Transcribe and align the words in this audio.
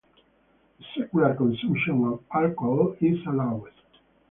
The 0.79 0.85
secular 0.97 1.35
consumption 1.35 2.03
of 2.05 2.23
alcohol 2.33 2.95
is 3.01 3.23
allowed. 3.27 3.69